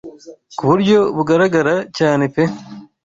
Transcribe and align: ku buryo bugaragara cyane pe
ku 0.57 0.63
buryo 0.69 0.99
bugaragara 1.15 1.73
cyane 1.97 2.23
pe 2.33 2.43